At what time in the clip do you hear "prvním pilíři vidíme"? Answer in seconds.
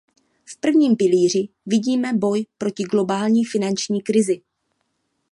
0.59-2.13